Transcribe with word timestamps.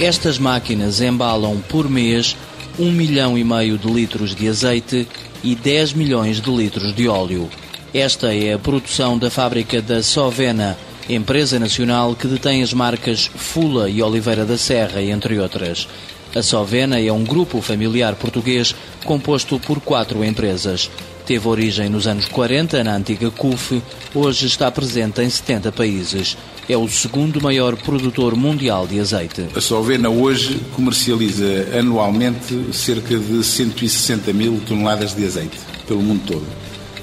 Estas 0.00 0.38
máquinas 0.38 1.00
embalam 1.00 1.60
por 1.68 1.90
mês 1.90 2.36
1 2.78 2.92
milhão 2.92 3.36
e 3.36 3.42
meio 3.42 3.76
de 3.76 3.88
litros 3.88 4.32
de 4.32 4.48
azeite 4.48 5.08
e 5.42 5.56
10 5.56 5.92
milhões 5.94 6.40
de 6.40 6.48
litros 6.48 6.94
de 6.94 7.08
óleo. 7.08 7.48
Esta 7.92 8.32
é 8.32 8.52
a 8.52 8.58
produção 8.60 9.18
da 9.18 9.28
fábrica 9.28 9.82
da 9.82 10.00
Sovena, 10.00 10.78
empresa 11.08 11.58
nacional 11.58 12.14
que 12.14 12.28
detém 12.28 12.62
as 12.62 12.72
marcas 12.72 13.28
Fula 13.34 13.90
e 13.90 14.00
Oliveira 14.00 14.44
da 14.44 14.56
Serra, 14.56 15.02
entre 15.02 15.40
outras. 15.40 15.88
A 16.32 16.42
Sovena 16.42 17.00
é 17.00 17.12
um 17.12 17.24
grupo 17.24 17.60
familiar 17.60 18.14
português 18.14 18.76
composto 19.04 19.58
por 19.58 19.80
quatro 19.80 20.24
empresas. 20.24 20.88
Teve 21.28 21.46
origem 21.46 21.90
nos 21.90 22.06
anos 22.06 22.26
40 22.26 22.82
na 22.82 22.96
antiga 22.96 23.30
CUF, 23.30 23.82
hoje 24.14 24.46
está 24.46 24.70
presente 24.70 25.20
em 25.20 25.28
70 25.28 25.70
países. 25.70 26.38
É 26.66 26.74
o 26.74 26.88
segundo 26.88 27.38
maior 27.38 27.76
produtor 27.76 28.34
mundial 28.34 28.86
de 28.86 28.98
azeite. 28.98 29.44
A 29.54 29.60
Sovena 29.60 30.08
hoje 30.08 30.58
comercializa 30.74 31.44
anualmente 31.78 32.72
cerca 32.72 33.18
de 33.18 33.44
160 33.44 34.32
mil 34.32 34.58
toneladas 34.66 35.14
de 35.14 35.26
azeite 35.26 35.58
pelo 35.86 36.00
mundo 36.00 36.22
todo. 36.26 36.46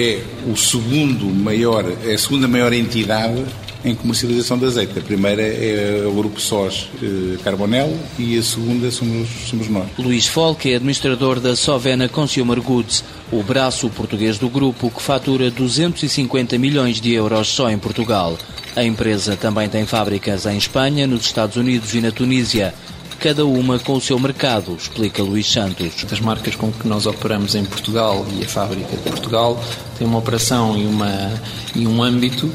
É 0.00 0.22
o 0.46 0.56
segundo 0.56 1.24
maior, 1.26 1.84
é 2.04 2.14
a 2.14 2.18
segunda 2.18 2.46
maior 2.46 2.72
entidade 2.72 3.44
em 3.84 3.96
comercialização 3.96 4.56
de 4.56 4.64
azeite. 4.64 4.96
A 4.96 5.02
primeira 5.02 5.42
é 5.42 6.04
o 6.06 6.12
grupo 6.12 6.40
SOS 6.40 6.88
eh, 7.02 7.36
Carbonel 7.42 7.92
e 8.16 8.38
a 8.38 8.42
segunda 8.44 8.92
somos, 8.92 9.28
somos 9.50 9.68
nós. 9.68 9.88
Luís 9.98 10.28
Folk 10.28 10.70
é 10.70 10.76
administrador 10.76 11.40
da 11.40 11.56
Sovena 11.56 12.08
Consumer 12.08 12.60
Goods, 12.60 13.02
o 13.32 13.42
braço 13.42 13.90
português 13.90 14.38
do 14.38 14.48
grupo 14.48 14.88
que 14.88 15.02
fatura 15.02 15.50
250 15.50 16.56
milhões 16.58 17.00
de 17.00 17.12
euros 17.12 17.48
só 17.48 17.68
em 17.68 17.76
Portugal. 17.76 18.38
A 18.76 18.84
empresa 18.84 19.36
também 19.36 19.68
tem 19.68 19.84
fábricas 19.84 20.46
em 20.46 20.56
Espanha, 20.56 21.08
nos 21.08 21.24
Estados 21.24 21.56
Unidos 21.56 21.92
e 21.94 22.00
na 22.00 22.12
Tunísia 22.12 22.72
cada 23.18 23.44
uma 23.44 23.78
com 23.78 23.94
o 23.94 24.00
seu 24.00 24.18
mercado, 24.18 24.76
explica 24.76 25.22
Luís 25.22 25.50
Santos. 25.50 26.04
As 26.10 26.20
marcas 26.20 26.54
com 26.54 26.70
que 26.70 26.86
nós 26.86 27.04
operamos 27.04 27.54
em 27.54 27.64
Portugal 27.64 28.24
e 28.38 28.44
a 28.44 28.48
fábrica 28.48 28.96
de 28.96 29.02
Portugal 29.02 29.62
têm 29.98 30.06
uma 30.06 30.18
operação 30.18 30.78
e, 30.78 30.86
uma, 30.86 31.32
e 31.74 31.86
um 31.86 32.02
âmbito 32.02 32.50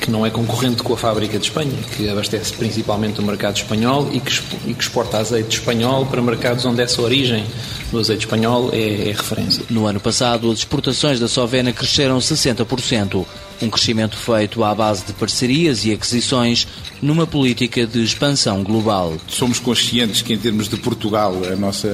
que 0.00 0.10
não 0.10 0.24
é 0.24 0.30
concorrente 0.30 0.82
com 0.82 0.92
a 0.94 0.96
fábrica 0.96 1.38
de 1.38 1.46
Espanha, 1.46 1.76
que 1.96 2.08
abastece 2.08 2.52
principalmente 2.52 3.20
o 3.20 3.22
mercado 3.22 3.56
espanhol 3.56 4.08
e 4.12 4.20
que, 4.20 4.32
exporta 4.78 5.18
azeite 5.18 5.58
espanhol 5.58 6.06
para 6.06 6.22
mercados 6.22 6.64
onde 6.64 6.80
essa 6.80 7.00
origem 7.02 7.44
do 7.90 7.98
azeite 7.98 8.24
espanhol 8.24 8.70
é, 8.72 9.08
é 9.08 9.12
referência. 9.12 9.64
No 9.70 9.86
ano 9.86 10.00
passado, 10.00 10.50
as 10.50 10.58
exportações 10.58 11.20
da 11.20 11.28
Sovena 11.28 11.72
cresceram 11.72 12.18
60%, 12.18 13.24
um 13.62 13.70
crescimento 13.70 14.16
feito 14.16 14.62
à 14.62 14.74
base 14.74 15.04
de 15.04 15.12
parcerias 15.12 15.84
e 15.84 15.92
aquisições 15.92 16.66
numa 17.00 17.26
política 17.26 17.86
de 17.86 18.02
expansão 18.02 18.62
global. 18.62 19.14
Somos 19.28 19.58
conscientes 19.58 20.22
que 20.22 20.34
em 20.34 20.38
termos 20.38 20.68
de 20.68 20.76
Portugal 20.76 21.34
a 21.50 21.56
nossa, 21.56 21.88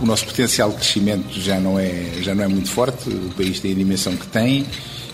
o 0.00 0.06
nosso 0.06 0.24
potencial 0.26 0.70
de 0.70 0.76
crescimento 0.76 1.40
já 1.40 1.58
não 1.58 1.78
é 1.78 2.12
já 2.20 2.34
não 2.34 2.44
é 2.44 2.48
muito 2.48 2.70
forte, 2.70 3.08
o 3.08 3.32
país 3.36 3.60
tem 3.60 3.72
a 3.72 3.74
dimensão 3.74 4.16
que 4.16 4.26
tem 4.26 4.66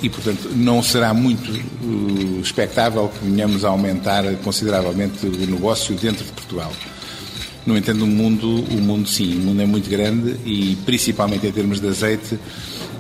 e, 0.03 0.09
portanto, 0.09 0.51
não 0.55 0.83
será 0.83 1.13
muito 1.13 1.51
uh, 1.51 2.41
expectável 2.41 3.09
que 3.09 3.25
venhamos 3.25 3.65
a 3.65 3.69
aumentar 3.69 4.25
consideravelmente 4.45 5.27
o 5.27 5.47
negócio 5.47 5.95
dentro 5.97 6.25
de 6.25 6.33
Portugal. 6.33 6.73
No 7.69 7.77
entanto, 7.77 8.03
o 8.03 8.07
mundo, 8.07 8.65
o 8.71 8.81
mundo 8.81 9.07
sim, 9.07 9.37
o 9.37 9.41
mundo 9.41 9.61
é 9.61 9.67
muito 9.67 9.91
grande 9.91 10.37
e, 10.47 10.75
principalmente 10.87 11.47
em 11.47 11.53
termos 11.53 11.79
de 11.79 11.87
azeite, 11.87 12.39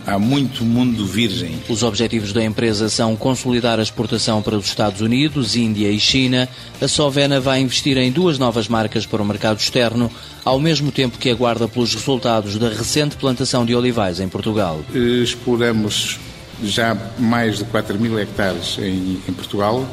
há 0.06 0.18
muito 0.18 0.62
mundo 0.62 1.06
virgem. 1.06 1.54
Os 1.70 1.82
objetivos 1.82 2.34
da 2.34 2.44
empresa 2.44 2.90
são 2.90 3.16
consolidar 3.16 3.78
a 3.78 3.82
exportação 3.82 4.42
para 4.42 4.58
os 4.58 4.66
Estados 4.66 5.00
Unidos, 5.00 5.56
Índia 5.56 5.90
e 5.90 5.98
China. 5.98 6.46
A 6.82 6.86
Sovena 6.86 7.40
vai 7.40 7.62
investir 7.62 7.96
em 7.96 8.12
duas 8.12 8.38
novas 8.38 8.68
marcas 8.68 9.06
para 9.06 9.22
o 9.22 9.24
mercado 9.24 9.58
externo, 9.58 10.10
ao 10.44 10.60
mesmo 10.60 10.92
tempo 10.92 11.16
que 11.16 11.30
aguarda 11.30 11.66
pelos 11.66 11.94
resultados 11.94 12.58
da 12.58 12.68
recente 12.68 13.16
plantação 13.16 13.64
de 13.64 13.74
olivais 13.74 14.20
em 14.20 14.28
Portugal. 14.28 14.84
Exploramos 14.92 16.18
já 16.62 16.94
mais 17.18 17.56
de 17.56 17.64
4 17.64 17.98
mil 17.98 18.18
hectares 18.18 18.76
em, 18.78 19.18
em 19.26 19.32
Portugal, 19.32 19.88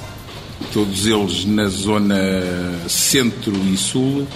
todos 0.73 1.05
eles 1.05 1.45
na 1.45 1.67
zona 1.67 2.19
centro 2.89 3.53
e 3.71 3.77
sul, 3.77 4.27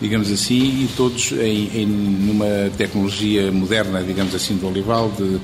digamos 0.00 0.30
assim, 0.30 0.84
e 0.84 0.90
todos 0.96 1.32
em, 1.32 1.82
em 1.82 1.86
numa 1.86 2.70
tecnologia 2.76 3.50
moderna, 3.50 4.02
digamos 4.02 4.34
assim, 4.34 4.56
do 4.56 4.68
olival, 4.68 5.10
de, 5.16 5.38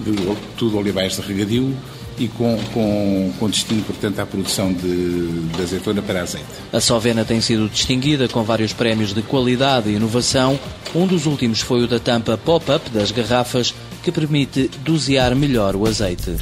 de 0.00 0.36
tudo 0.56 0.78
olivais 0.78 1.16
de 1.16 1.22
regadio, 1.22 1.74
e 2.18 2.28
com, 2.28 2.58
com, 2.72 3.32
com 3.38 3.50
destino, 3.50 3.82
portanto, 3.82 4.20
à 4.20 4.26
produção 4.26 4.72
de, 4.72 5.26
de 5.28 5.62
azeitona 5.62 6.00
para 6.00 6.22
azeite. 6.22 6.46
A 6.72 6.80
Sovena 6.80 7.24
tem 7.24 7.40
sido 7.40 7.68
distinguida 7.68 8.28
com 8.28 8.42
vários 8.44 8.72
prémios 8.72 9.12
de 9.12 9.22
qualidade 9.22 9.90
e 9.90 9.94
inovação. 9.94 10.58
Um 10.94 11.06
dos 11.06 11.26
últimos 11.26 11.60
foi 11.60 11.82
o 11.82 11.88
da 11.88 11.98
tampa 11.98 12.38
pop-up 12.38 12.88
das 12.90 13.10
garrafas, 13.10 13.74
que 14.02 14.12
permite 14.12 14.70
dosear 14.84 15.34
melhor 15.34 15.74
o 15.74 15.86
azeite. 15.86 16.36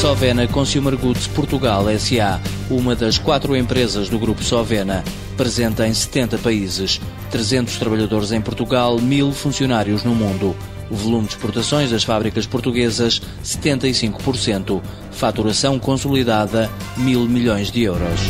Sovena 0.00 0.46
Consumer 0.48 0.96
Goods 0.96 1.26
Portugal 1.28 1.84
SA, 1.98 2.40
uma 2.70 2.94
das 2.94 3.18
quatro 3.18 3.56
empresas 3.56 4.08
do 4.08 4.18
grupo 4.18 4.42
Sovena, 4.42 5.04
presente 5.36 5.82
em 5.82 5.92
70 5.94 6.38
países, 6.38 7.00
300 7.30 7.76
trabalhadores 7.76 8.32
em 8.32 8.40
Portugal, 8.40 8.98
1000 8.98 9.32
funcionários 9.32 10.02
no 10.02 10.14
mundo. 10.14 10.56
O 10.90 10.94
volume 10.94 11.26
de 11.26 11.34
exportações 11.34 11.90
das 11.90 12.04
fábricas 12.04 12.46
portuguesas, 12.46 13.22
75%. 13.44 14.82
Faturação 15.10 15.78
consolidada, 15.78 16.70
mil 16.96 17.26
milhões 17.28 17.70
de 17.70 17.82
euros. 17.82 18.20